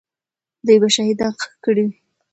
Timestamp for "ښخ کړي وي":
1.41-1.95